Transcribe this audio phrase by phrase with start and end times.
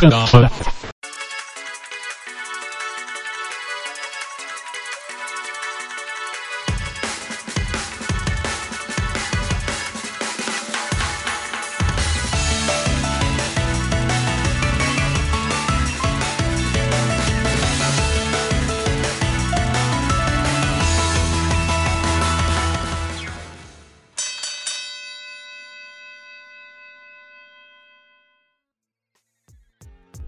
[0.00, 0.50] 正常，好的。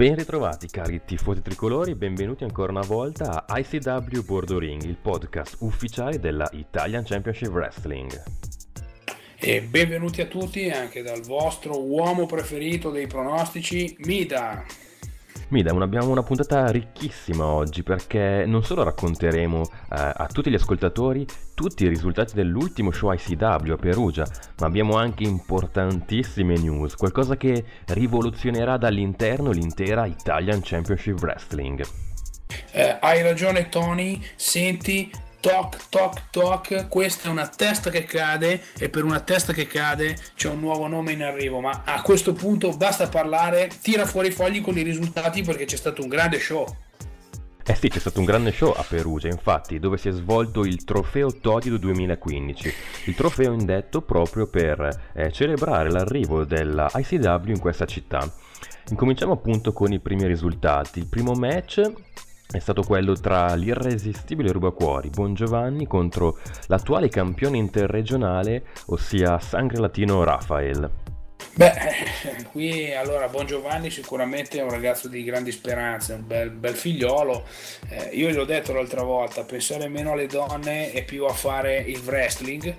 [0.04, 5.56] Ben ritrovati cari tifosi tricolori, benvenuti ancora una volta a ICW Bordo Ring, il podcast
[5.60, 8.22] ufficiale della Italian Championship Wrestling.
[9.38, 14.66] E benvenuti a tutti anche dal vostro uomo preferito dei pronostici, Mida.
[15.48, 21.26] Mida, abbiamo una puntata ricchissima oggi perché non solo racconteremo eh, a tutti gli ascoltatori
[21.54, 24.26] tutti i risultati dell'ultimo show ICW a Perugia,
[24.58, 31.84] ma abbiamo anche importantissime news, qualcosa che rivoluzionerà dall'interno l'intera Italian Championship Wrestling.
[32.72, 35.10] Eh, hai ragione Tony, senti,
[35.44, 40.16] toc toc toc questa è una testa che cade e per una testa che cade
[40.34, 44.30] c'è un nuovo nome in arrivo ma a questo punto basta parlare tira fuori i
[44.30, 46.64] fogli con i risultati perché c'è stato un grande show
[47.66, 50.84] eh sì, c'è stato un grande show a Perugia, infatti, dove si è svolto il
[50.84, 52.74] trofeo Todido 2015,
[53.06, 58.30] il trofeo indetto proprio per eh, celebrare l'arrivo della ICW in questa città.
[58.90, 60.98] Incominciamo appunto con i primi risultati.
[60.98, 61.90] Il primo match
[62.50, 70.22] è stato quello tra l'irresistibile rubacuori Bon Giovanni contro l'attuale campione interregionale, ossia Sangre Latino
[70.22, 70.90] Rafael.
[71.56, 71.72] Beh,
[72.50, 77.44] qui allora Bon Giovanni sicuramente è un ragazzo di grandi speranze, un bel, bel figliolo.
[77.88, 82.00] Eh, io l'ho detto l'altra volta, pensare meno alle donne e più a fare il
[82.04, 82.74] wrestling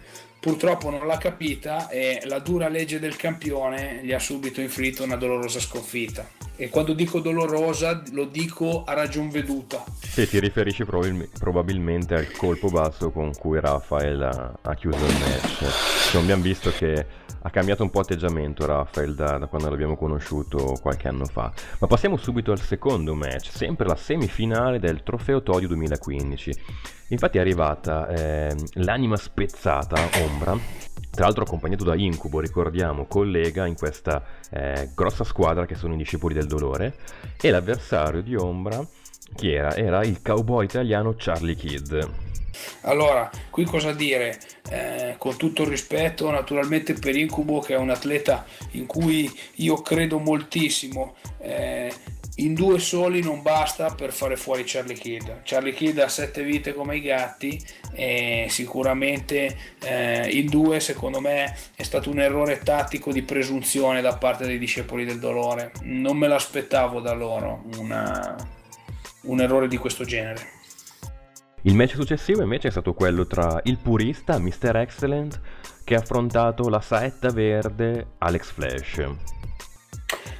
[0.46, 5.16] purtroppo non l'ha capita e la dura legge del campione gli ha subito inflitto una
[5.16, 6.30] dolorosa sconfitta.
[6.56, 9.84] E quando dico dolorosa lo dico a ragion veduta.
[10.00, 16.11] Sì, ti riferisci probabilmente al colpo basso con cui Rafael ha chiuso il match.
[16.11, 20.78] Cioè, abbiamo visto che ha cambiato un po' atteggiamento Rafael da, da, quando l'abbiamo conosciuto
[20.82, 21.54] qualche anno fa.
[21.78, 26.52] Ma passiamo subito al secondo match, sempre la semifinale del Trofeo Todio 2015.
[27.10, 30.58] Infatti è arrivata eh, l'anima spezzata Ombra,
[31.11, 35.98] tra l'altro accompagnato da Incubo, ricordiamo, collega in questa eh, grossa squadra che sono i
[35.98, 36.95] discepoli del dolore,
[37.39, 38.84] e l'avversario di Ombra,
[39.36, 39.76] chi era?
[39.76, 41.94] Era il cowboy italiano Charlie Kidd.
[42.82, 44.39] Allora, qui cosa dire?
[44.70, 49.82] Eh, con tutto il rispetto naturalmente per Incubo che è un atleta in cui io
[49.82, 51.93] credo moltissimo, eh,
[52.38, 55.30] in due soli non basta per fare fuori Charlie Kidd.
[55.43, 61.55] Charlie Kidd ha sette vite come i gatti e sicuramente eh, in due secondo me
[61.76, 65.72] è stato un errore tattico di presunzione da parte dei discepoli del dolore.
[65.83, 68.36] Non me l'aspettavo da loro una,
[69.22, 70.64] un errore di questo genere.
[71.65, 74.76] Il match successivo invece è stato quello tra il purista Mr.
[74.76, 75.42] Excellent
[75.83, 79.35] che ha affrontato la saetta verde Alex Flash.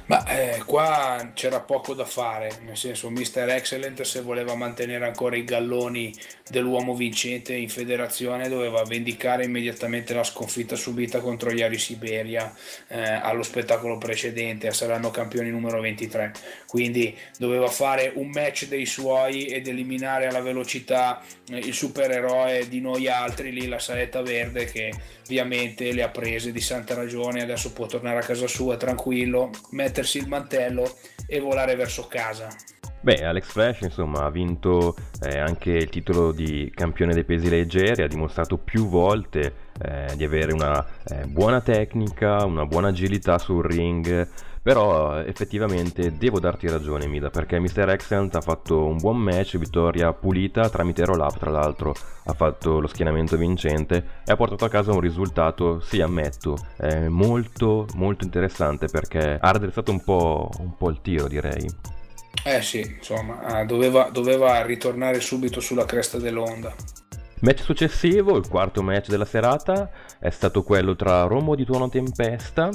[0.06, 3.48] Ma eh, qua c'era poco da fare, nel senso Mr.
[3.48, 6.14] Excellent se voleva mantenere ancora i galloni
[6.48, 12.54] dell'uomo vincente in federazione doveva vendicare immediatamente la sconfitta subita contro gli Ari Siberia
[12.86, 16.32] eh, allo spettacolo precedente, saranno campioni numero 23,
[16.68, 22.80] quindi doveva fare un match dei suoi ed eliminare alla velocità eh, il supereroe di
[22.80, 24.92] noi altri lì, la saetta verde che
[25.26, 30.18] ovviamente le ha prese di santa ragione, adesso può tornare a casa sua tranquillo, mettersi
[30.18, 30.88] il mantello
[31.26, 32.48] e volare verso casa.
[33.00, 38.02] Beh, Alex Flash insomma ha vinto eh, anche il titolo di campione dei pesi leggeri,
[38.02, 43.64] ha dimostrato più volte eh, di avere una eh, buona tecnica, una buona agilità sul
[43.64, 44.28] ring,
[44.66, 47.88] però effettivamente devo darti ragione Mida perché Mr.
[47.90, 51.94] Excellent ha fatto un buon match, vittoria pulita tramite roll up tra l'altro
[52.24, 56.56] ha fatto lo schienamento vincente e ha portato a casa un risultato, sì ammetto,
[57.10, 61.64] molto molto interessante perché ha raddrizzato un po', un po' il tiro direi.
[62.44, 66.74] Eh sì, insomma, doveva, doveva ritornare subito sulla cresta dell'onda.
[67.40, 72.70] Match successivo, il quarto match della serata, è stato quello tra Romo di Tuono Tempesta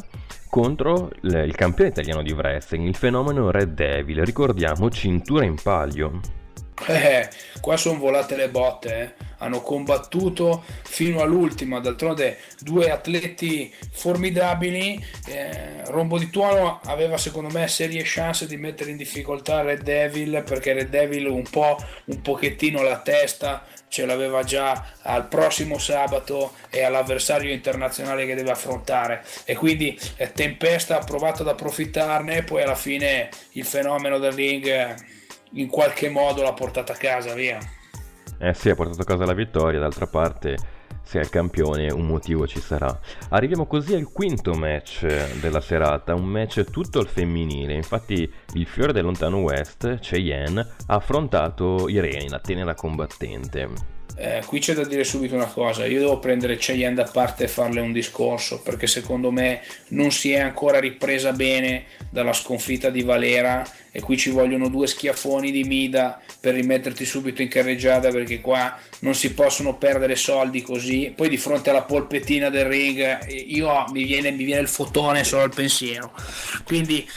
[0.49, 6.19] contro il campione italiano di wrestling, il fenomeno Red Devil, ricordiamo cintura in palio.
[6.87, 7.27] Eh,
[7.59, 9.25] qua sono volate le botte, eh.
[9.37, 15.03] hanno combattuto fino all'ultima, d'altronde due atleti formidabili.
[15.27, 20.43] Eh, Rombo di Tuono aveva secondo me serie chance di mettere in difficoltà Red Devil
[20.45, 26.53] perché Red Devil un po' un pochettino la testa ce l'aveva già al prossimo sabato
[26.69, 32.61] e all'avversario internazionale che deve affrontare e quindi eh, Tempesta ha provato ad approfittarne poi
[32.61, 34.95] alla fine il fenomeno del ring eh,
[35.55, 37.59] in qualche modo l'ha portata a casa, via.
[38.39, 40.55] Eh sì, ha portato a casa la vittoria, d'altra parte
[41.17, 42.99] è il campione un motivo ci sarà.
[43.29, 45.05] Arriviamo così al quinto match
[45.39, 47.73] della serata, un match tutto al femminile.
[47.73, 53.99] Infatti il fiore del lontano West, Cheyenne, ha affrontato Irene, la tenera combattente.
[54.15, 57.47] Eh, qui c'è da dire subito una cosa, io devo prendere Cheyenne da parte e
[57.47, 63.03] farle un discorso perché secondo me non si è ancora ripresa bene dalla sconfitta di
[63.03, 68.41] Valera e qui ci vogliono due schiaffoni di Mida per rimetterti subito in carreggiata perché
[68.41, 71.13] qua non si possono perdere soldi così.
[71.15, 75.43] Poi di fronte alla polpettina del ring io mi viene, mi viene il fotone solo
[75.43, 76.11] al pensiero.
[76.63, 77.07] Quindi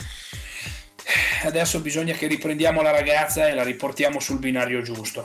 [1.45, 5.25] adesso bisogna che riprendiamo la ragazza e la riportiamo sul binario giusto.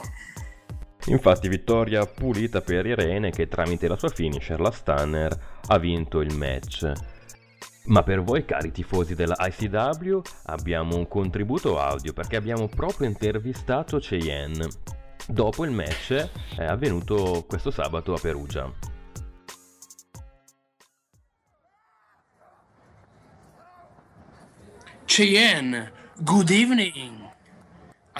[1.06, 6.34] Infatti vittoria pulita per Irene che tramite la sua finisher, la Stunner, ha vinto il
[6.34, 6.90] match.
[7.86, 13.98] Ma per voi cari tifosi della ICW abbiamo un contributo audio perché abbiamo proprio intervistato
[13.98, 14.68] Cheyenne.
[15.26, 18.72] Dopo il match è avvenuto questo sabato a Perugia.
[25.04, 25.92] Cheyenne,
[26.22, 27.28] good evening.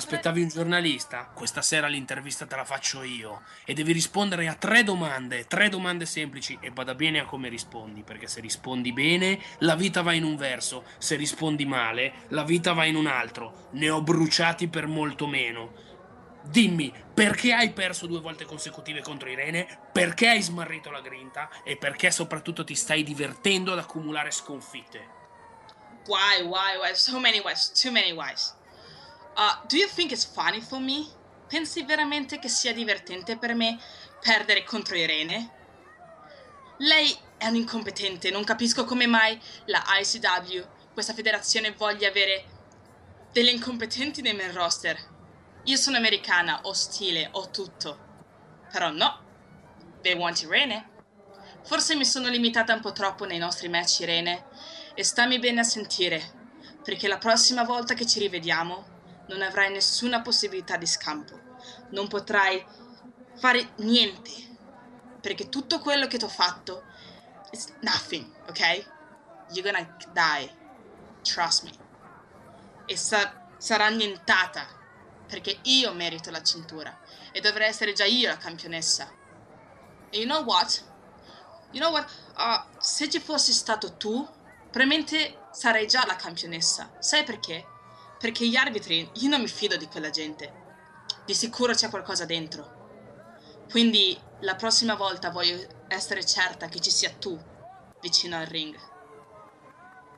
[0.00, 1.31] Aspettavi un giornalista?
[1.35, 6.06] Questa sera l'intervista te la faccio io e devi rispondere a tre domande, tre domande
[6.06, 10.25] semplici e bada bene a come rispondi, perché se rispondi bene la vita va in
[10.25, 13.69] un verso, se rispondi male la vita va in un altro.
[13.73, 15.75] Ne ho bruciati per molto meno.
[16.44, 19.67] Dimmi, perché hai perso due volte consecutive contro Irene?
[19.93, 21.50] Perché hai smarrito la grinta?
[21.62, 25.19] E perché soprattutto ti stai divertendo ad accumulare sconfitte?
[26.06, 26.94] Why, why, why?
[26.94, 28.56] So many whys, too many whys.
[29.37, 31.06] Uh, do you think it's funny for me?
[31.49, 33.79] Pensi veramente che sia divertente per me
[34.21, 35.50] perdere contro Irene?
[36.79, 42.44] Lei è un incompetente, non capisco come mai la ICW, questa federazione, voglia avere
[43.32, 44.99] delle incompetenti nei main roster.
[45.65, 48.09] Io sono americana, ho stile, ho tutto.
[48.71, 49.19] Però no,
[50.03, 50.88] they want Irene.
[51.65, 54.47] Forse mi sono limitata un po' troppo nei nostri match Irene
[54.94, 56.23] e stammi bene a sentire,
[56.82, 58.99] perché la prossima volta che ci rivediamo
[59.31, 61.38] non avrai nessuna possibilità di scampo,
[61.91, 62.65] non potrai
[63.37, 64.31] fare niente,
[65.21, 66.82] perché tutto quello che ti ho fatto
[67.53, 68.87] is nothing, ok?
[69.53, 70.56] You're gonna die,
[71.23, 71.71] trust me.
[72.87, 74.67] E sa- sarà annientata,
[75.27, 76.99] perché io merito la cintura
[77.31, 79.09] e dovrei essere già io la campionessa.
[80.11, 80.82] E you know what?
[81.71, 82.11] You know what?
[82.37, 84.29] Uh, se ci fossi stato tu,
[84.71, 86.91] probabilmente sarei già la campionessa.
[86.99, 87.69] Sai perché?
[88.20, 90.52] Perché gli arbitri, io non mi fido di quella gente.
[91.25, 93.64] Di sicuro c'è qualcosa dentro.
[93.70, 95.58] Quindi la prossima volta voglio
[95.88, 97.38] essere certa che ci sia tu
[98.02, 98.76] vicino al ring.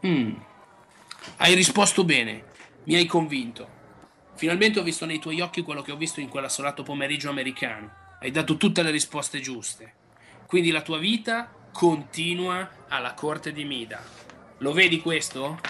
[0.04, 0.34] Mm.
[1.36, 2.44] Hai risposto bene,
[2.84, 3.80] mi hai convinto.
[4.34, 8.16] Finalmente ho visto nei tuoi occhi quello che ho visto in quell'assolato pomeriggio americano.
[8.18, 9.94] Hai dato tutte le risposte giuste.
[10.46, 14.02] Quindi la tua vita continua alla corte di Mida.
[14.58, 15.60] Lo vedi questo?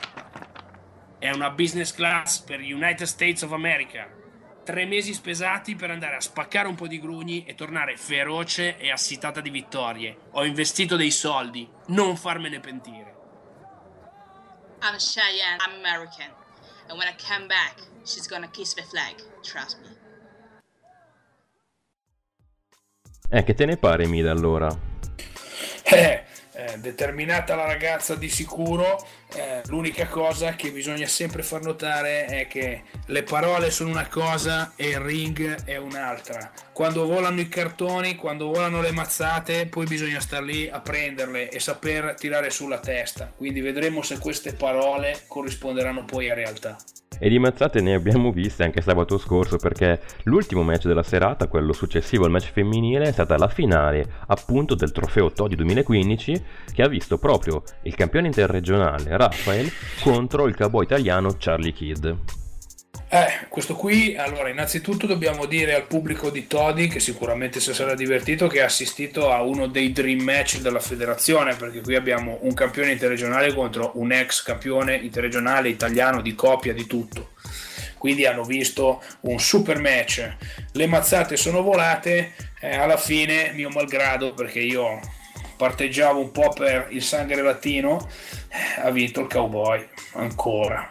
[1.22, 4.10] È una business class per United States of America.
[4.64, 8.90] Tre mesi spesati per andare a spaccare un po' di grugni e tornare feroce e
[8.90, 10.16] assitata di vittorie.
[10.32, 13.14] Ho investito dei soldi, non farmene pentire.
[14.82, 16.26] I'm Cheyenne, I'm American.
[16.88, 19.96] And when I come back, she's gonna kiss the flag, trust me.
[23.30, 24.76] Eh, che te ne pare, Mida, allora?
[25.84, 32.26] Eh, eh, determinata la ragazza di sicuro, eh, l'unica cosa che bisogna sempre far notare
[32.26, 36.50] è che le parole sono una cosa e il ring è un'altra.
[36.72, 41.60] Quando volano i cartoni, quando volano le mazzate, poi bisogna star lì a prenderle e
[41.60, 43.32] saper tirare sulla testa.
[43.34, 46.76] Quindi vedremo se queste parole corrisponderanno poi a realtà.
[47.18, 51.72] E di mazzate ne abbiamo viste anche sabato scorso perché l'ultimo match della serata, quello
[51.72, 56.88] successivo al match femminile, è stata la finale appunto del trofeo Todi 2015 che ha
[56.88, 62.06] visto proprio il campione interregionale Rafael contro il cowboy italiano Charlie Kidd.
[63.08, 67.94] Eh, questo qui, allora, innanzitutto dobbiamo dire al pubblico di Todi che sicuramente si sarà
[67.94, 72.54] divertito che ha assistito a uno dei dream match della federazione, perché qui abbiamo un
[72.54, 77.32] campione interregionale contro un ex campione interregionale italiano di coppia di tutto.
[77.98, 80.36] Quindi hanno visto un super match.
[80.72, 84.98] Le mazzate sono volate, eh, alla fine, mio malgrado, perché io
[85.62, 88.08] parteggiavo un po' per il sangue latino,
[88.48, 90.90] eh, ha vinto il cowboy ancora.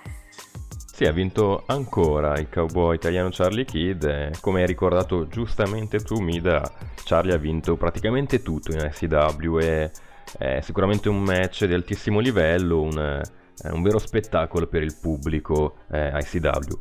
[0.93, 4.05] Sì, ha vinto ancora il cowboy italiano Charlie Kidd.
[4.05, 6.71] E, come hai ricordato giustamente tu, Mida,
[7.03, 9.59] Charlie ha vinto praticamente tutto in SCW.
[9.59, 9.91] E
[10.37, 13.21] è sicuramente un match di altissimo livello, un,
[13.63, 16.79] un vero spettacolo per il pubblico eh, ICW.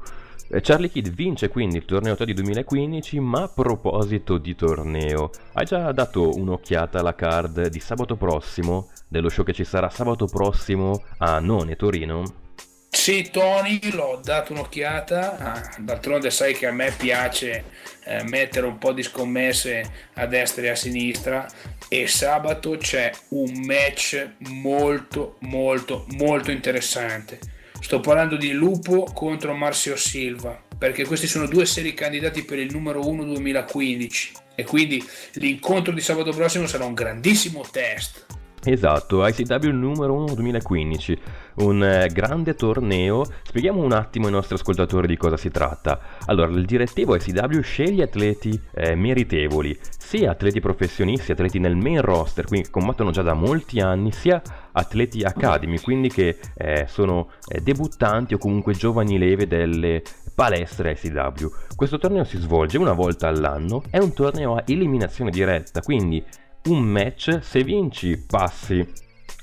[0.52, 5.92] Charlie Kidd vince quindi il torneo Toddy 2015, ma a proposito di torneo, hai già
[5.92, 11.38] dato un'occhiata alla card di sabato prossimo, dello show che ci sarà sabato prossimo a
[11.38, 12.24] None Torino?
[12.88, 17.66] Sì, Tony, l'ho dato un'occhiata, ah, d'altronde sai che a me piace
[18.04, 21.46] eh, mettere un po' di scommesse a destra e a sinistra
[21.88, 27.38] e sabato c'è un match molto molto molto interessante
[27.80, 32.70] Sto parlando di Lupo contro Marcio Silva, perché questi sono due seri candidati per il
[32.70, 35.02] numero 1 2015 e quindi
[35.34, 38.26] l'incontro di sabato prossimo sarà un grandissimo test.
[38.62, 41.18] Esatto, ICW numero 1 2015,
[41.56, 43.24] un eh, grande torneo.
[43.42, 45.98] Spieghiamo un attimo ai nostri ascoltatori di cosa si tratta.
[46.26, 52.46] Allora, il direttivo ICW sceglie atleti eh, meritevoli, sia atleti professionisti, atleti nel main roster,
[52.46, 54.42] quindi che combattono già da molti anni, sia
[54.72, 60.02] atleti academy, quindi che eh, sono eh, debuttanti o comunque giovani leve delle
[60.34, 61.48] palestre ICW.
[61.76, 66.24] Questo torneo si svolge una volta all'anno, è un torneo a eliminazione diretta, quindi
[66.64, 68.86] un match, se vinci passi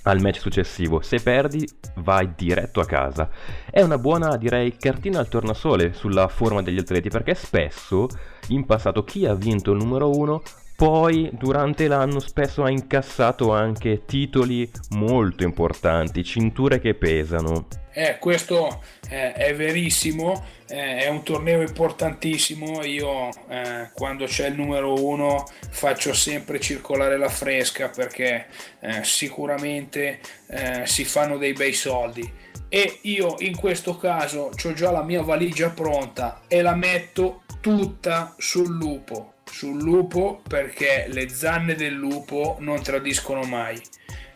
[0.08, 3.30] al match successivo, se perdi vai diretto a casa.
[3.70, 8.08] È una buona, direi, cartina al tornasole sulla forma degli atleti perché spesso
[8.50, 10.42] in passato chi ha vinto il numero 1
[10.78, 17.68] poi durante l'anno spesso ha incassato anche titoli molto importanti, cinture che pesano.
[17.92, 22.84] Eh, questo eh, è verissimo, eh, è un torneo importantissimo.
[22.84, 28.46] Io eh, quando c'è il numero uno faccio sempre circolare la fresca perché
[28.80, 32.32] eh, sicuramente eh, si fanno dei bei soldi.
[32.70, 38.36] E io in questo caso ho già la mia valigia pronta e la metto tutta
[38.38, 43.82] sul lupo sul lupo perché le zanne del lupo non tradiscono mai.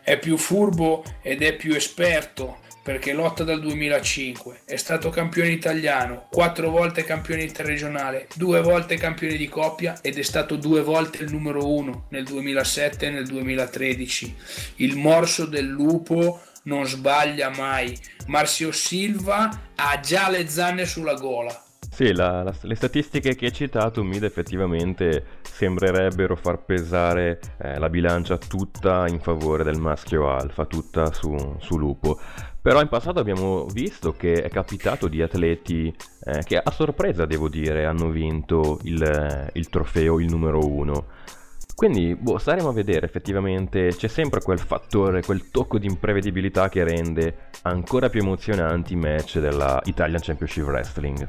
[0.02, 6.26] È più furbo ed è più esperto perché lotta dal 2005, è stato campione italiano,
[6.30, 11.30] quattro volte campione interregionale, due volte campione di coppia ed è stato due volte il
[11.30, 14.36] numero uno nel 2007 e nel 2013.
[14.76, 17.96] Il morso del lupo non sbaglia mai.
[18.26, 21.71] Marcio Silva ha già le zanne sulla gola.
[22.02, 27.88] Sì, la, la, le statistiche che hai citato, Mid, effettivamente sembrerebbero far pesare eh, la
[27.88, 32.18] bilancia tutta in favore del maschio alfa, tutta su, su, Lupo.
[32.60, 35.94] Però in passato abbiamo visto che è capitato di atleti
[36.24, 41.06] eh, che a sorpresa, devo dire, hanno vinto il, il trofeo, il numero uno.
[41.76, 46.82] Quindi, boh, staremo a vedere effettivamente, c'è sempre quel fattore, quel tocco di imprevedibilità che
[46.82, 51.28] rende ancora più emozionanti i match della Italian Championship Wrestling.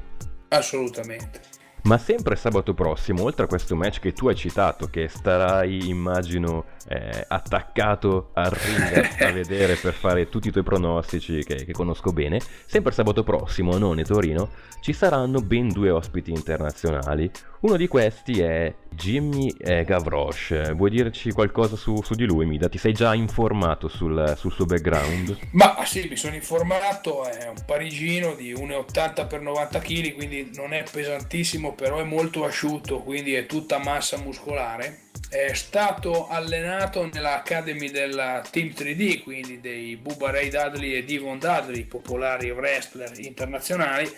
[0.54, 1.53] Assolutamente.
[1.84, 6.64] Ma sempre sabato prossimo, oltre a questo match che tu hai citato, che starai, immagino,
[6.88, 12.12] eh, attaccato al ring a vedere per fare tutti i tuoi pronostici che, che, conosco
[12.12, 14.50] bene, sempre sabato prossimo a None Torino
[14.80, 17.30] ci saranno ben due ospiti internazionali.
[17.62, 20.74] Uno di questi è Jimmy eh, Gavroche.
[20.74, 22.68] Vuoi dirci qualcosa su, su, di lui, Mida?
[22.68, 25.38] Ti sei già informato sul, sul, suo background?
[25.52, 27.24] Ma sì, mi sono informato.
[27.24, 32.46] È un parigino di 1,80 x 90 kg, quindi non è pesantissimo, però è molto
[32.46, 35.10] asciutto, quindi è tutta massa muscolare.
[35.30, 41.86] È stato allenato nell'Academy della Team 3D, quindi dei Bubba Ray Dudley e Devon Dudley,
[41.86, 44.12] popolari wrestler internazionali.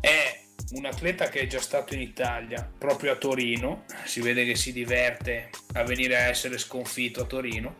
[0.00, 0.40] È
[0.72, 4.72] un atleta che è già stato in Italia, proprio a Torino, si vede che si
[4.72, 7.76] diverte a venire a essere sconfitto a Torino.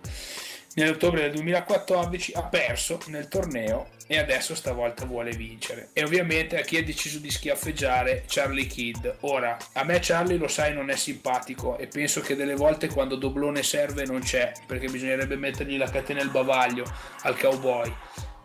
[0.75, 5.91] Nell'ottobre del 2014 ha perso nel torneo e adesso stavolta vuole vincere.
[5.93, 9.07] E ovviamente a chi ha deciso di schiaffeggiare Charlie Kidd.
[9.21, 13.17] Ora, a me Charlie lo sai non è simpatico e penso che delle volte quando
[13.17, 16.85] doblone serve non c'è, perché bisognerebbe mettergli la catena al bavaglio
[17.23, 17.95] al cowboy.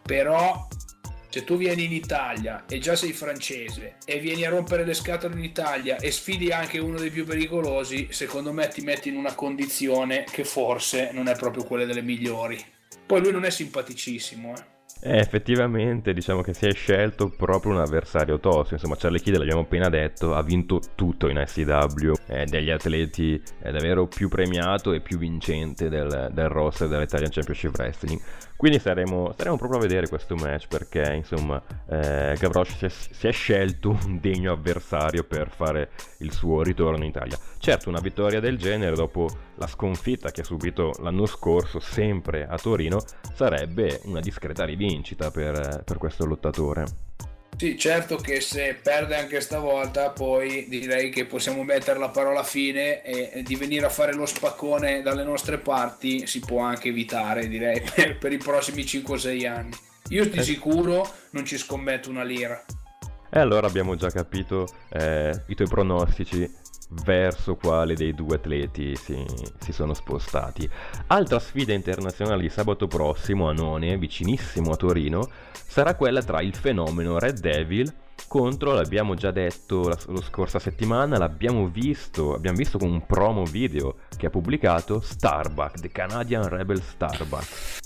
[0.01, 0.67] Però
[1.29, 5.35] se tu vieni in Italia e già sei francese e vieni a rompere le scatole
[5.35, 9.33] in Italia e sfidi anche uno dei più pericolosi, secondo me ti metti in una
[9.33, 12.63] condizione che forse non è proprio quella delle migliori.
[13.05, 14.76] Poi lui non è simpaticissimo, eh.
[14.99, 19.61] Eh, effettivamente diciamo che si è scelto proprio un avversario tosto, insomma Charlie Kidd l'abbiamo
[19.61, 25.01] appena detto, ha vinto tutto in SW, è degli atleti è davvero più premiato e
[25.01, 28.19] più vincente del, del roster dell'Italian Championship Wrestling.
[28.55, 33.27] Quindi staremo, staremo, proprio a vedere questo match perché insomma eh, Gavroche si è, si
[33.27, 37.37] è, scelto un degno avversario per fare il suo ritorno in Italia.
[37.59, 42.57] Certo una vittoria del genere dopo la sconfitta che ha subito l'anno scorso sempre a
[42.57, 46.85] Torino sarebbe una discreta rivincita per, per questo lottatore.
[47.57, 53.01] Sì, certo che se perde anche stavolta, poi direi che possiamo mettere la parola fine
[53.01, 57.81] e di venire a fare lo spaccone dalle nostre parti si può anche evitare, direi,
[57.95, 59.75] per, per i prossimi 5-6 anni.
[60.09, 60.43] Io di eh.
[60.43, 62.63] sicuro non ci scommetto una lira.
[63.29, 66.47] E allora abbiamo già capito eh, i tuoi pronostici
[66.89, 69.25] verso quale dei due atleti si,
[69.59, 70.69] si, sono spostati.
[71.07, 76.55] Altra sfida internazionale di sabato prossimo a None, vicinissimo a Torino, sarà quella tra il
[76.55, 77.93] fenomeno Red Devil
[78.27, 83.43] contro, l'abbiamo già detto la, la scorsa settimana, l'abbiamo visto, abbiamo visto con un promo
[83.43, 87.85] video che ha pubblicato Starbuck, The Canadian Rebel Starbuck.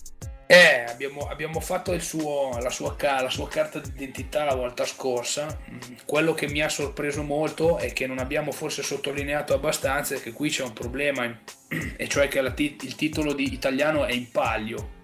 [0.51, 5.45] Eh, abbiamo, abbiamo fatto suo, la, sua, la, sua, carta d'identità la volta scorsa.
[5.47, 10.19] Mm, quello che mi ha sorpreso molto e che non abbiamo forse sottolineato abbastanza è
[10.19, 11.23] che qui c'è un problema,
[11.95, 14.99] e cioè che la, il titolo di italiano è in palio.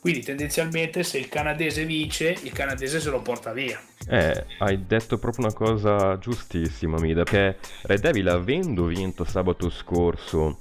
[0.00, 3.78] Quindi tendenzialmente se il canadese vince, il canadese se lo porta via.
[4.08, 10.56] Eh, hai detto proprio una cosa giustissima, Mida, che Red Devil avendo vinto sabato scorso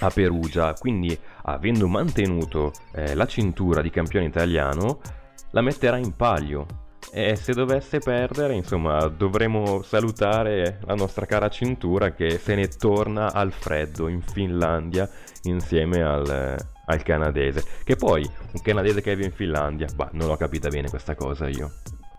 [0.00, 5.00] a Perugia, quindi avendo mantenuto eh, la cintura di campione italiano,
[5.50, 6.66] la metterà in palio.
[7.12, 13.32] E se dovesse perdere, insomma, dovremo salutare la nostra cara cintura che se ne torna
[13.32, 15.08] al freddo in Finlandia
[15.42, 17.62] insieme al, al canadese.
[17.84, 21.46] Che poi un canadese che vive in Finlandia, bah, non l'ho capita bene questa cosa
[21.48, 21.72] io.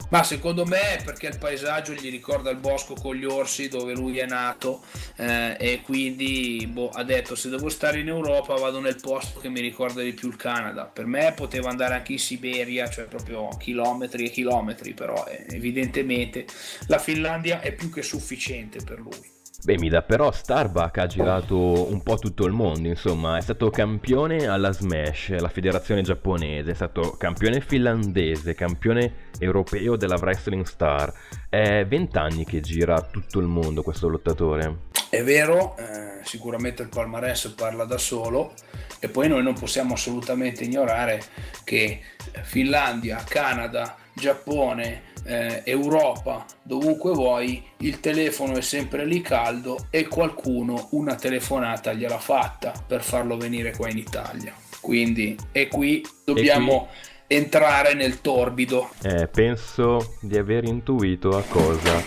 [0.09, 3.93] Ma secondo me è perché il paesaggio gli ricorda il bosco con gli orsi dove
[3.93, 4.83] lui è nato
[5.15, 9.49] eh, e quindi boh, ha detto se devo stare in Europa vado nel posto che
[9.49, 10.85] mi ricorda di più il Canada.
[10.85, 16.45] Per me poteva andare anche in Siberia, cioè proprio chilometri e chilometri, però eh, evidentemente
[16.87, 19.34] la Finlandia è più che sufficiente per lui.
[19.65, 23.71] Beh, mi dà però Starbuck ha girato un po' tutto il mondo, insomma, è stato
[23.71, 31.11] campione alla Smash, la federazione giapponese, è stato campione finlandese, campione europeo della Wrestling Star.
[31.49, 34.81] È vent'anni che gira tutto il mondo questo lottatore.
[35.09, 38.53] È vero, eh, sicuramente il palmarès parla da solo
[38.99, 41.23] e poi noi non possiamo assolutamente ignorare
[41.63, 42.01] che
[42.43, 50.89] Finlandia, Canada, Giappone, eh, Europa, dovunque vuoi, il telefono è sempre lì caldo e qualcuno
[50.91, 54.53] una telefonata gliel'ha fatta per farlo venire qua in Italia.
[54.79, 56.77] Quindi, e qui dobbiamo e
[57.25, 57.37] qui...
[57.37, 58.89] entrare nel torbido.
[59.01, 62.01] Eh, penso di aver intuito a cosa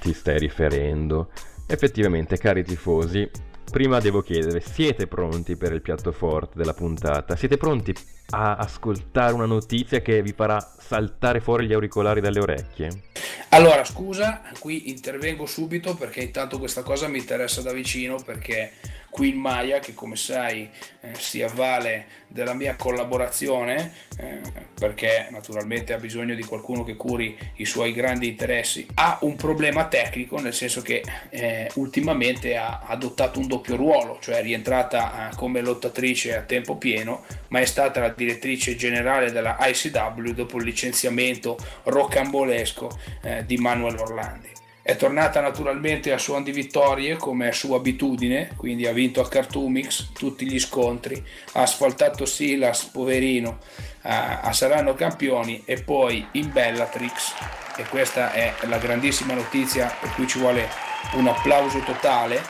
[0.00, 1.30] ti stai riferendo.
[1.68, 3.28] Effettivamente, cari tifosi,
[3.70, 7.36] prima devo chiedere, siete pronti per il piatto forte della puntata?
[7.36, 7.94] Siete pronti
[8.30, 13.02] a ascoltare una notizia che vi farà saltare fuori gli auricolari dalle orecchie?
[13.50, 18.72] Allora, scusa, qui intervengo subito perché intanto questa cosa mi interessa da vicino perché
[19.10, 20.68] Queen Maya, che come sai
[21.00, 24.40] eh, si avvale della mia collaborazione, eh,
[24.78, 29.86] perché naturalmente ha bisogno di qualcuno che curi i suoi grandi interessi, ha un problema
[29.86, 35.36] tecnico, nel senso che eh, ultimamente ha adottato un doppio ruolo, cioè è rientrata eh,
[35.36, 40.64] come lottatrice a tempo pieno, ma è stata la direttrice generale della ICW dopo il
[40.64, 44.55] licenziamento rocambolesco eh, di Manuel Orlandi.
[44.86, 49.28] È tornata naturalmente a suon di vittorie come è sua abitudine, quindi ha vinto a
[49.28, 51.20] Cartoomix tutti gli scontri,
[51.54, 53.58] ha asfaltato Silas, poverino,
[54.02, 57.34] a, a Saranno Campioni e poi in Bellatrix,
[57.76, 60.68] e questa è la grandissima notizia per cui ci vuole
[61.14, 62.40] un applauso totale,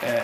[0.00, 0.22] eh,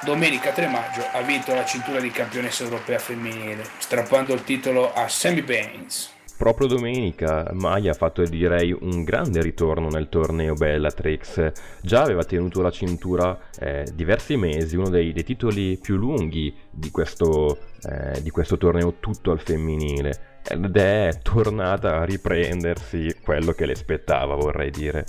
[0.00, 5.06] domenica 3 maggio ha vinto la cintura di campionessa europea femminile, strappando il titolo a
[5.06, 6.12] Sammy Baines.
[6.40, 12.62] Proprio domenica Maya ha fatto direi un grande ritorno nel torneo Bellatrix, già aveva tenuto
[12.62, 18.30] la cintura eh, diversi mesi, uno dei, dei, titoli più lunghi di questo, eh, di
[18.30, 20.40] questo torneo tutto al femminile.
[20.48, 25.04] Ed è tornata a riprendersi quello che le spettava vorrei dire.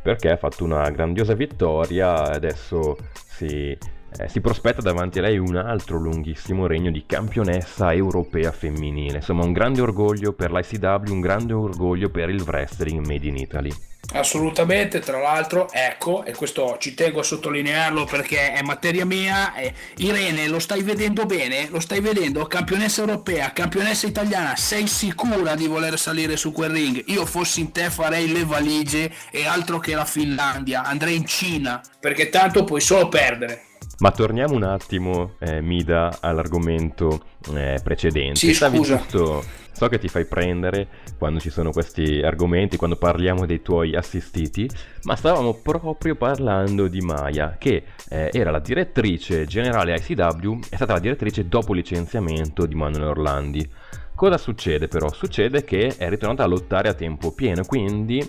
[0.00, 3.76] Perché ha fatto una grandiosa vittoria adesso si
[4.18, 9.16] eh, si prospetta davanti a lei un altro lunghissimo regno di campionessa europea femminile.
[9.16, 13.72] Insomma, un grande orgoglio per l'ICW, un grande orgoglio per il wrestling made in Italy.
[14.12, 19.54] Assolutamente, tra l'altro, ecco, e questo ci tengo a sottolinearlo perché è materia mia.
[19.54, 21.68] Eh, Irene, lo stai vedendo bene?
[21.70, 22.46] Lo stai vedendo?
[22.46, 27.02] Campionessa europea, campionessa italiana, sei sicura di voler salire su quel ring?
[27.06, 31.80] Io fossi in te farei le valigie e altro che la Finlandia, andrei in Cina,
[31.98, 33.74] perché tanto puoi solo perdere.
[33.98, 37.20] Ma torniamo un attimo, eh, Mida, all'argomento
[37.54, 38.36] eh, precedente.
[38.36, 38.96] Sì, Stavi scusa.
[38.96, 39.44] giusto.
[39.72, 44.68] So che ti fai prendere quando ci sono questi argomenti, quando parliamo dei tuoi assistiti,
[45.02, 50.94] ma stavamo proprio parlando di Maya, che eh, era la direttrice generale ICW, è stata
[50.94, 53.70] la direttrice dopo licenziamento di Manuel Orlandi.
[54.14, 55.12] Cosa succede però?
[55.12, 58.26] Succede che è ritornata a lottare a tempo pieno, quindi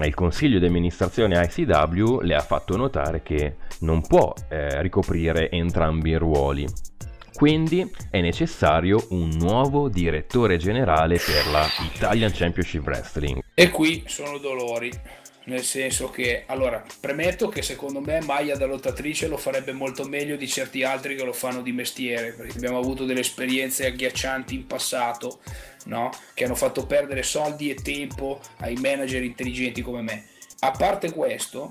[0.00, 6.10] il consiglio di amministrazione ICW le ha fatto notare che non può eh, ricoprire entrambi
[6.10, 6.66] i ruoli.
[7.34, 13.42] Quindi è necessario un nuovo direttore generale per la Italian Championship Wrestling.
[13.54, 14.90] E qui sono dolori
[15.44, 20.36] nel senso che allora premetto che secondo me Maya da lottatrice lo farebbe molto meglio
[20.36, 24.66] di certi altri che lo fanno di mestiere perché abbiamo avuto delle esperienze agghiaccianti in
[24.66, 25.40] passato
[25.86, 26.10] no?
[26.34, 30.26] che hanno fatto perdere soldi e tempo ai manager intelligenti come me.
[30.60, 31.70] A parte questo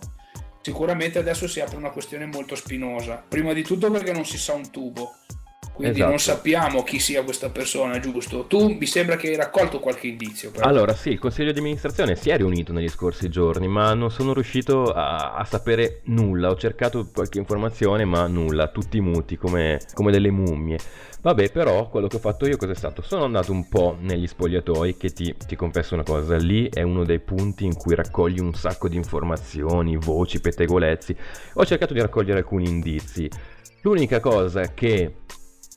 [0.61, 3.23] sicuramente adesso si apre una questione molto spinosa.
[3.25, 5.15] Prima di tutto perché non si sa un tubo
[5.73, 6.09] quindi esatto.
[6.09, 8.45] non sappiamo chi sia questa persona, giusto?
[8.45, 10.51] Tu mi sembra che hai raccolto qualche indizio.
[10.51, 10.65] Però.
[10.65, 14.33] Allora, sì, il consiglio di amministrazione si è riunito negli scorsi giorni, ma non sono
[14.33, 16.49] riuscito a, a sapere nulla.
[16.49, 20.77] Ho cercato qualche informazione, ma nulla, tutti muti come, come delle mummie.
[21.21, 23.03] Vabbè, però quello che ho fatto io cos'è stato?
[23.03, 27.05] Sono andato un po' negli spogliatoi, che ti, ti, confesso una cosa, lì è uno
[27.05, 31.15] dei punti in cui raccogli un sacco di informazioni, voci, pettegolezzi.
[31.53, 33.29] Ho cercato di raccogliere alcuni indizi.
[33.81, 35.13] L'unica cosa che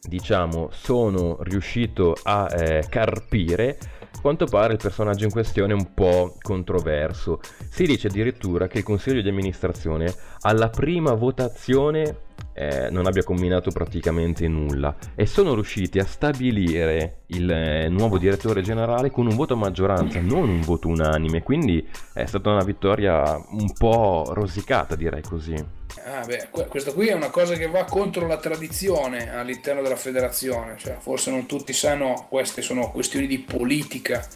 [0.06, 3.78] diciamo, sono riuscito a eh, carpire,
[4.20, 7.40] quanto pare il personaggio in questione è un po' controverso.
[7.68, 12.16] Si dice addirittura che il consiglio di amministrazione alla prima votazione
[12.54, 18.62] eh, non abbia combinato praticamente nulla e sono riusciti a stabilire il eh, nuovo direttore
[18.62, 23.36] generale con un voto a maggioranza, non un voto unanime, quindi è stata una vittoria
[23.36, 25.82] un po' rosicata direi così.
[26.02, 30.76] Ah beh, questo qui è una cosa che va contro la tradizione all'interno della federazione,
[30.76, 34.26] cioè, forse non tutti sanno, queste sono questioni di politica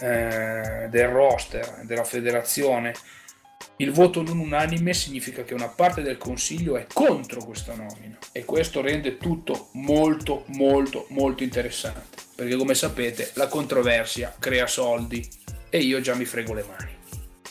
[0.00, 2.94] eh, del roster, della federazione.
[3.76, 8.44] Il voto non unanime significa che una parte del consiglio è contro questa nomina e
[8.44, 15.26] questo rende tutto molto molto molto interessante, perché come sapete la controversia crea soldi
[15.68, 17.01] e io già mi frego le mani.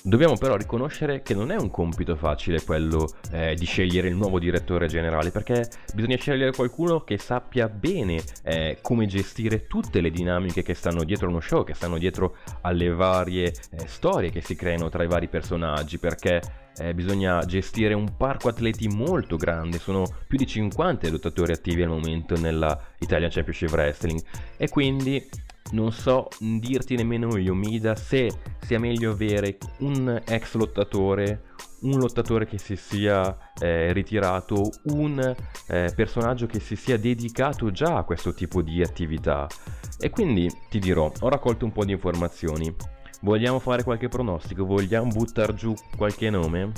[0.04, 4.40] Dobbiamo però riconoscere che non è un compito facile quello eh, di scegliere il nuovo
[4.40, 10.64] direttore generale, perché bisogna scegliere qualcuno che sappia bene eh, come gestire tutte le dinamiche
[10.64, 14.90] che stanno dietro uno show, che stanno dietro alle varie eh, storie che si creano
[14.90, 16.42] tra i vari personaggi, perché
[16.78, 21.90] eh, bisogna gestire un parco atleti molto grande, sono più di 50 lottatori attivi al
[21.90, 24.20] momento nella Italian Championship Wrestling.
[24.58, 25.30] E quindi
[25.72, 28.30] non so dirti nemmeno io, Mida, se
[28.62, 31.44] sia meglio avere un ex lottatore,
[31.82, 35.36] un lottatore che si sia eh, ritirato, un
[35.68, 39.48] eh, personaggio che si sia dedicato già a questo tipo di attività.
[40.00, 42.74] E quindi ti dirò, ho raccolto un po' di informazioni.
[43.22, 44.66] Vogliamo fare qualche pronostico?
[44.66, 46.72] Vogliamo buttare giù qualche nome?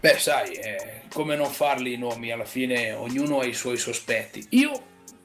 [0.00, 2.30] Beh, sai, eh, come non farli i nomi?
[2.30, 4.46] Alla fine ognuno ha i suoi sospetti.
[4.50, 4.72] Io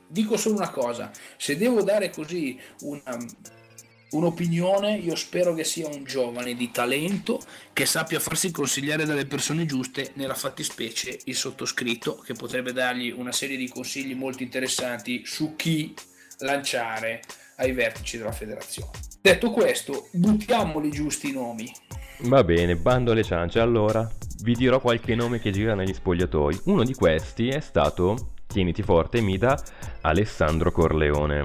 [0.08, 3.18] dico solo una cosa, se devo dare così una,
[4.12, 7.40] un'opinione, io spero che sia un giovane di talento
[7.74, 13.32] che sappia farsi consigliare dalle persone giuste, nella fattispecie il sottoscritto, che potrebbe dargli una
[13.32, 15.94] serie di consigli molto interessanti su chi
[16.40, 17.22] lanciare
[17.58, 18.92] ai vertici della federazione.
[19.22, 21.70] Detto questo, buttiamoli giusti i nomi.
[22.22, 23.60] Va bene, bando alle ciance.
[23.60, 24.10] Allora,
[24.42, 26.62] vi dirò qualche nome che gira negli spogliatoi.
[26.66, 29.62] Uno di questi è stato tieniti forte, mi dà
[30.02, 31.44] Alessandro Corleone.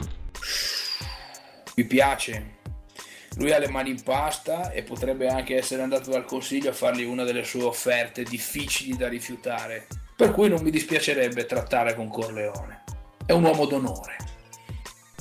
[1.76, 2.60] Mi piace.
[3.36, 7.04] Lui ha le mani in pasta e potrebbe anche essere andato dal consiglio a fargli
[7.04, 9.86] una delle sue offerte difficili da rifiutare.
[10.14, 12.84] Per cui non mi dispiacerebbe trattare con Corleone.
[13.24, 14.16] È un uomo d'onore.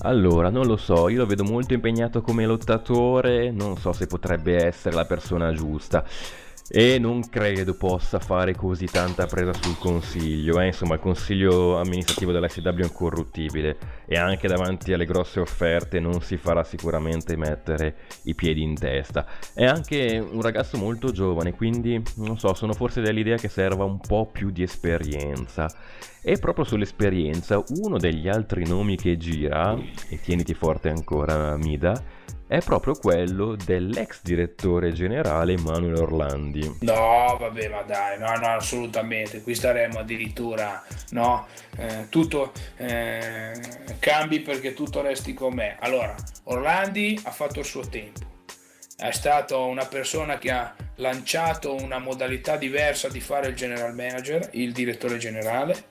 [0.04, 4.66] Allora, non lo so, io lo vedo molto impegnato come lottatore, non so se potrebbe
[4.66, 6.04] essere la persona giusta
[6.74, 10.62] e non credo possa fare così tanta presa sul consiglio.
[10.62, 10.68] Eh?
[10.68, 16.38] Insomma, il consiglio amministrativo dell'SW è incorruttibile e anche davanti alle grosse offerte non si
[16.38, 19.26] farà sicuramente mettere i piedi in testa.
[19.54, 24.00] È anche un ragazzo molto giovane, quindi non so, sono forse dell'idea che serva un
[24.00, 25.70] po' più di esperienza.
[26.24, 29.76] E proprio sull'esperienza, uno degli altri nomi che gira,
[30.08, 32.00] e tieniti forte ancora Mida,
[32.46, 36.78] è proprio quello dell'ex direttore generale Emanuele Orlandi.
[36.82, 39.42] No, vabbè, ma dai, no, no, assolutamente.
[39.42, 43.54] Qui staremo addirittura, no, eh, tutto eh,
[43.98, 45.78] cambi perché tutto resti com'è.
[45.80, 48.20] Allora, Orlandi ha fatto il suo tempo.
[48.96, 54.50] È stato una persona che ha lanciato una modalità diversa di fare il general manager,
[54.52, 55.90] il direttore generale,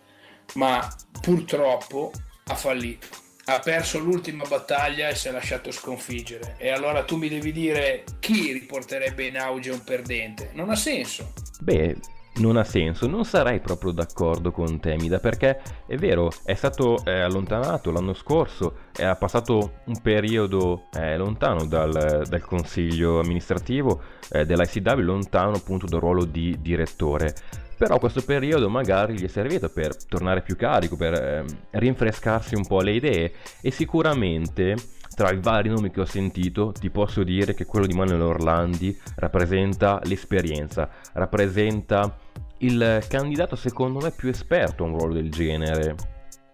[0.55, 0.89] ma
[1.21, 2.13] purtroppo
[2.47, 6.55] ha fallito ha perso l'ultima battaglia e si è lasciato sconfiggere.
[6.59, 10.51] E allora tu mi devi dire chi riporterebbe in auge un perdente?
[10.55, 11.33] Non ha senso.
[11.61, 11.97] Beh,
[12.37, 13.09] non ha senso.
[13.09, 18.75] Non sarei proprio d'accordo con Temida perché è vero, è stato eh, allontanato l'anno scorso,
[19.01, 26.01] ha passato un periodo eh, lontano dal, dal, consiglio amministrativo eh, dell'ICW, lontano appunto dal
[26.01, 27.35] ruolo di direttore.
[27.81, 32.67] Però questo periodo magari gli è servito per tornare più carico, per ehm, rinfrescarsi un
[32.67, 34.77] po' le idee e sicuramente
[35.15, 38.95] tra i vari nomi che ho sentito, ti posso dire che quello di Manuel Orlandi
[39.17, 42.19] rappresenta l'esperienza, rappresenta
[42.59, 45.95] il candidato secondo me più esperto a un ruolo del genere.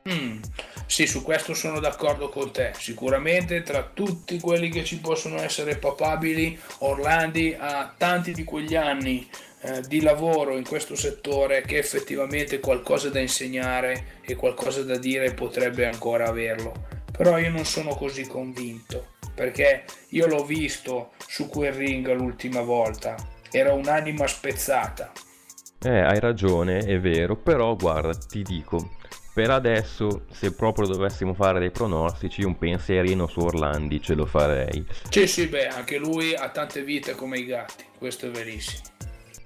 [0.08, 0.38] Mm,
[0.86, 2.70] sì, su questo sono d'accordo con te.
[2.78, 9.28] Sicuramente tra tutti quelli che ci possono essere papabili, Orlandi ha tanti di quegli anni
[9.60, 15.34] eh, di lavoro in questo settore che effettivamente qualcosa da insegnare e qualcosa da dire
[15.34, 16.72] potrebbe ancora averlo
[17.16, 23.14] però io non sono così convinto perché io l'ho visto su quel ring l'ultima volta,
[23.50, 25.12] era un'anima spezzata.
[25.82, 28.92] Eh, hai ragione, è vero, però guarda, ti dico,
[29.34, 34.86] per adesso, se proprio dovessimo fare dei pronostici, un pensierino su Orlandi ce lo farei.
[35.10, 38.84] Sì, sì, beh, anche lui ha tante vite come i gatti, questo è verissimo.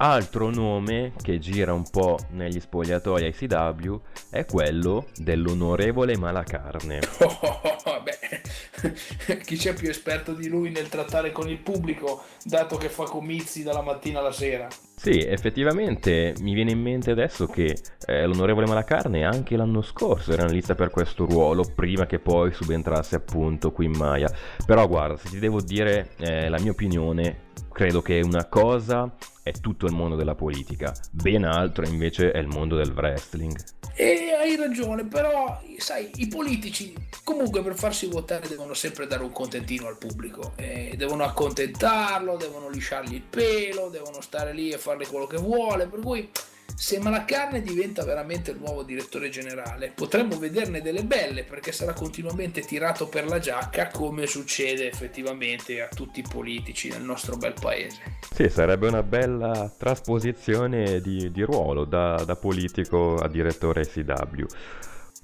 [0.03, 7.01] Altro nome che gira un po' negli spogliatoi ICW è quello dell'onorevole Malacarne.
[7.83, 12.91] Oh, beh, chi c'è più esperto di lui nel trattare con il pubblico, dato che
[12.91, 14.69] fa comizi dalla mattina alla sera?
[14.95, 17.75] Sì, effettivamente mi viene in mente adesso che
[18.07, 22.53] eh, l'onorevole Malacarne anche l'anno scorso era in lista per questo ruolo, prima che poi
[22.53, 24.31] subentrasse appunto Queen Maya.
[24.67, 27.49] Però guarda, se ti devo dire eh, la mia opinione,
[27.81, 29.11] credo che una cosa
[29.43, 33.59] è tutto il mondo della politica, ben altro invece è il mondo del wrestling.
[33.95, 36.93] E hai ragione, però sai, i politici
[37.25, 42.69] comunque per farsi votare devono sempre dare un contentino al pubblico, eh, devono accontentarlo, devono
[42.69, 46.29] lisciargli il pelo, devono stare lì e farle quello che vuole, per cui
[46.75, 52.61] se Malacarne diventa veramente il nuovo direttore generale, potremmo vederne delle belle perché sarà continuamente
[52.63, 58.19] tirato per la giacca come succede effettivamente a tutti i politici nel nostro bel paese.
[58.33, 64.45] Sì, sarebbe una bella trasposizione di, di ruolo da, da politico a direttore CW.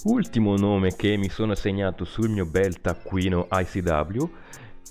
[0.05, 4.31] Ultimo nome che mi sono segnato sul mio bel taccuino ICW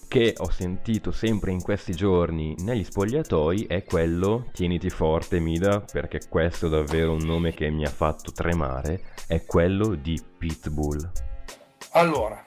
[0.08, 6.28] che ho sentito sempre in questi giorni negli spogliatoi è quello, tieniti forte Mida, perché
[6.30, 11.12] questo è davvero un nome che mi ha fatto tremare, è quello di Pitbull.
[11.92, 12.42] Allora,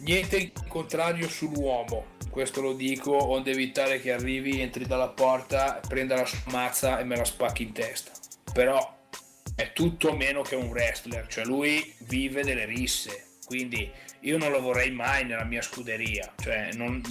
[0.00, 6.16] niente in contrario sull'uomo, questo lo dico, onde evitare che arrivi, entri dalla porta, prenda
[6.16, 8.10] la sua mazza e me la spacchi in testa.
[8.52, 9.00] Però
[9.54, 13.90] è tutto meno che un wrestler, cioè lui vive delle risse, quindi
[14.22, 17.02] io non lo vorrei mai nella mia scuderia, cioè non,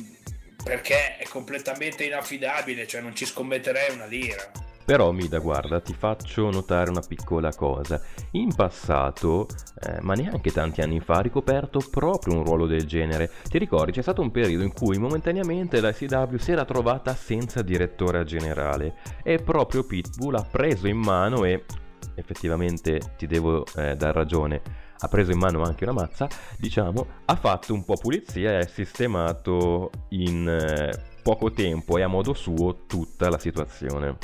[0.64, 4.52] perché è completamente inaffidabile, cioè non ci scommetterei una lira.
[4.84, 8.02] Però Mida, guarda, ti faccio notare una piccola cosa.
[8.32, 9.48] In passato,
[9.80, 13.30] eh, ma neanche tanti anni fa, ha ricoperto proprio un ruolo del genere.
[13.48, 17.62] Ti ricordi, c'è stato un periodo in cui momentaneamente la CW si era trovata senza
[17.62, 21.64] direttore generale e proprio Pitbull ha preso in mano e
[22.16, 24.62] effettivamente ti devo eh, dar ragione,
[25.04, 28.68] ha preso in mano anche una mazza, diciamo, ha fatto un po' pulizia e ha
[28.68, 30.92] sistemato in eh,
[31.24, 34.18] poco tempo e a modo suo tutta la situazione.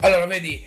[0.00, 0.62] Allora, vedi,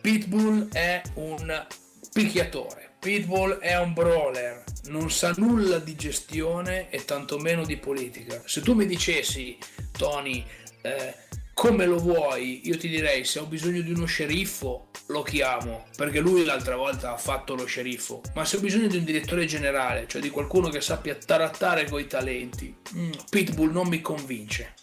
[0.00, 1.66] Pitbull è un
[2.12, 8.40] picchiatore, Pitbull è un brawler, non sa nulla di gestione e tantomeno di politica.
[8.44, 9.58] Se tu mi dicessi,
[9.90, 10.44] Tony,
[10.82, 11.14] eh,
[11.54, 16.20] come lo vuoi, io ti direi se ho bisogno di uno sceriffo lo chiamo, perché
[16.20, 20.06] lui l'altra volta ha fatto lo sceriffo, ma se ho bisogno di un direttore generale,
[20.08, 24.74] cioè di qualcuno che sappia trattare coi talenti, mm, Pitbull non mi convince.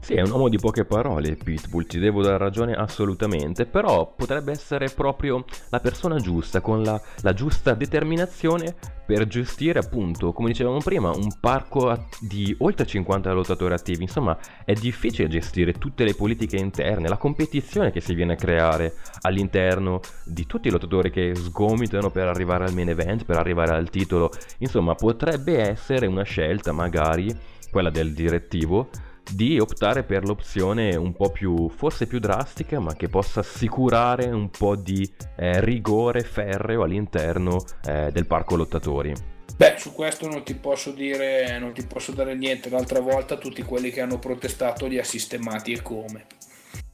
[0.00, 4.50] Sì, è un uomo di poche parole, Pitbull, ti devo dare ragione assolutamente, però potrebbe
[4.50, 8.74] essere proprio la persona giusta, con la, la giusta determinazione
[9.06, 14.02] per gestire appunto, come dicevamo prima, un parco di oltre 50 lottatori attivi.
[14.02, 18.94] Insomma, è difficile gestire tutte le politiche interne, la competizione che si viene a creare
[19.20, 23.90] all'interno di tutti i lottatori che sgomitano per arrivare al main event, per arrivare al
[23.90, 24.30] titolo.
[24.58, 27.36] Insomma, potrebbe essere una scelta magari
[27.70, 28.88] quella del direttivo
[29.30, 34.50] di optare per l'opzione un po' più, forse più drastica, ma che possa assicurare un
[34.50, 39.12] po' di eh, rigore ferreo all'interno eh, del parco lottatori.
[39.56, 42.70] Beh, su questo non ti posso dire, non ti posso dare niente.
[42.70, 46.24] L'altra volta tutti quelli che hanno protestato li ha sistemati e come.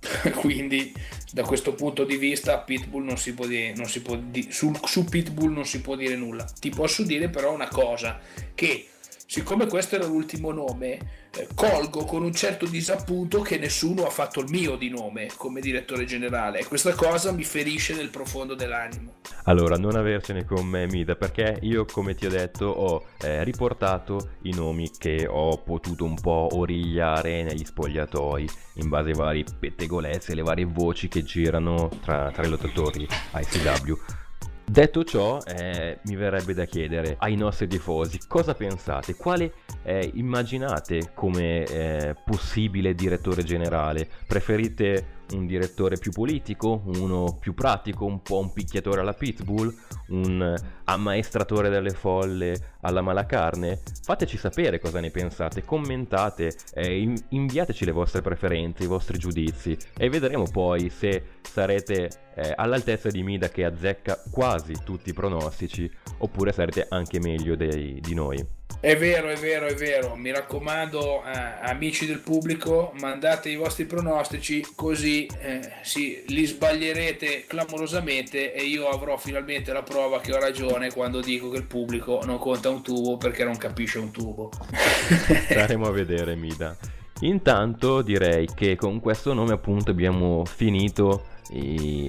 [0.35, 0.93] Quindi
[1.33, 4.73] da questo punto di vista Pitbull non si può dire, non si può di, su,
[4.85, 6.45] su Pitbull non si può dire nulla.
[6.45, 8.19] Ti posso dire però una cosa,
[8.55, 8.89] che
[9.27, 14.41] siccome questo era l'ultimo nome, eh, colgo con un certo disappunto che nessuno ha fatto
[14.41, 19.15] il mio di nome come direttore generale questa cosa mi ferisce nel profondo dell'animo.
[19.45, 24.31] Allora, non avercene con me, Mida, perché io, come ti ho detto, ho eh, riportato
[24.43, 30.33] i nomi che ho potuto un po' origliare negli spogliatoi in base ai vari pettegolezzi
[30.33, 34.25] e le varie voci che girano tra, tra i lottatori ICW.
[34.69, 39.53] Detto ciò, eh, mi verrebbe da chiedere ai nostri tifosi cosa pensate, quale
[39.85, 44.09] eh, immaginate come eh, possibile direttore generale?
[44.27, 49.75] Preferite un direttore più politico, uno più pratico, un po' un picchiatore alla pitbull,
[50.09, 53.81] un ammaestratore delle folle alla malacarne?
[54.03, 60.09] Fateci sapere cosa ne pensate, commentate, eh, inviateci le vostre preferenze, i vostri giudizi e
[60.09, 66.53] vedremo poi se sarete eh, all'altezza di Mida che azzecca quasi tutti i pronostici oppure
[66.53, 68.65] sarete anche meglio dei, di noi.
[68.79, 70.15] È vero, è vero, è vero.
[70.17, 77.45] Mi raccomando, eh, amici del pubblico, mandate i vostri pronostici così eh, sì, li sbaglierete
[77.47, 82.21] clamorosamente e io avrò finalmente la prova che ho ragione quando dico che il pubblico
[82.25, 84.51] non conta un tubo perché non capisce un tubo.
[85.49, 86.77] Staremo a vedere, Mida.
[87.21, 91.35] Intanto direi che con questo nome appunto abbiamo finito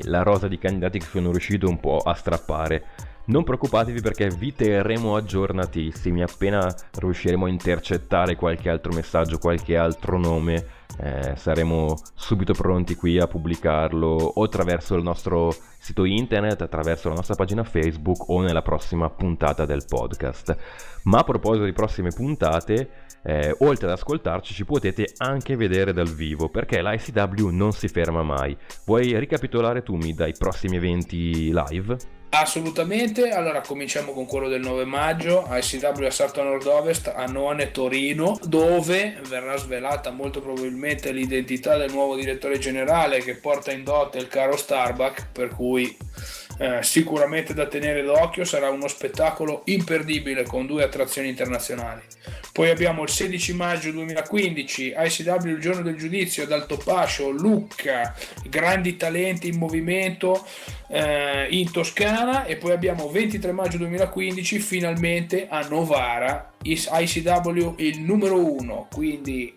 [0.04, 2.84] la rosa di candidati che sono riuscito un po' a strappare
[3.28, 10.18] non preoccupatevi perché vi terremo aggiornatissimi appena riusciremo a intercettare qualche altro messaggio, qualche altro
[10.18, 10.76] nome.
[11.00, 17.16] Eh, saremo subito pronti qui a pubblicarlo o attraverso il nostro sito internet, attraverso la
[17.16, 20.58] nostra pagina Facebook o nella prossima puntata del podcast.
[21.04, 22.90] Ma a proposito di prossime puntate,
[23.24, 28.24] eh, oltre ad ascoltarci ci potete anche vedere dal vivo perché l'ICW non si ferma
[28.24, 28.58] mai.
[28.86, 31.98] Vuoi ricapitolare tu mi dai prossimi eventi live?
[32.30, 35.46] Assolutamente, allora cominciamo con quello del 9 maggio.
[35.46, 42.60] A Sarto Nord-Ovest a None Torino dove verrà svelata molto probabilmente l'identità del nuovo direttore
[42.60, 45.98] generale che porta in dote il caro Starbuck per cui
[46.60, 52.02] eh, sicuramente da tenere d'occhio sarà uno spettacolo imperdibile con due attrazioni internazionali.
[52.52, 58.16] Poi abbiamo il 16 maggio 2015 ICW il giorno del giudizio ad Altopascio Lucca
[58.50, 60.44] grandi talenti in movimento
[60.88, 68.44] eh, in Toscana e poi abbiamo 23 maggio 2015 finalmente a Novara ICW il numero
[68.44, 69.54] 1 quindi